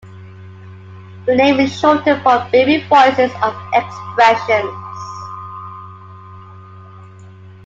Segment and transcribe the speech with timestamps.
[1.27, 4.65] The name is shortened from "Baby Voices of Xpression".